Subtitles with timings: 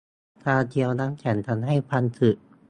[0.45, 2.37] การเคี้ยวน้ำแข็ง ทำให้ฟันสึก